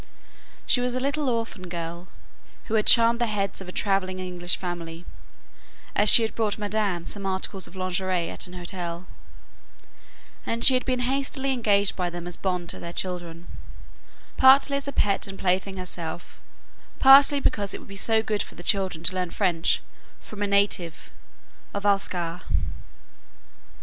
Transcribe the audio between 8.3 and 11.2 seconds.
an hotel; and she had been